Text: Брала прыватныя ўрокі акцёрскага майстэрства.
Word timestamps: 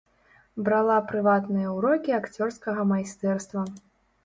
Брала 0.67 0.95
прыватныя 1.11 1.75
ўрокі 1.77 2.17
акцёрскага 2.19 2.89
майстэрства. 2.95 3.61